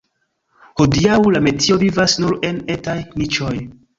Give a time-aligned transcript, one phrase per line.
[0.79, 3.55] Hodiaŭ la metio vivas nur en etaj niĉoj.